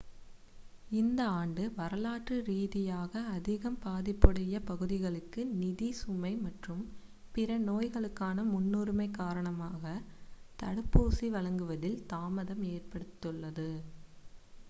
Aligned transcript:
இந்த 0.91 1.19
ஆண்டு 1.33 1.63
வரலாற்று 1.75 2.35
ரீதியாக 2.47 3.21
அதிகம் 3.33 3.77
பாதிப்புடைய 3.83 4.61
பகுதிகளுக்கு 4.69 5.43
நிதி 5.53 5.89
சுமை 5.99 6.33
மற்றும் 6.41 6.81
பிற 7.35 7.59
நோய்களுக்கான 7.67 8.47
முன்னுரிமை 8.49 9.07
காரணமாக 9.19 9.95
தடுப்பூசிகள் 10.59 11.35
வழங்குவதில் 11.37 12.03
தாமதம் 12.11 12.65
ஏற்பட்டுள்ளது 12.73 13.71